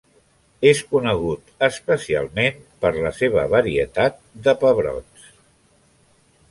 [0.69, 5.33] És conegut especialment per la seva varietat de pebrots.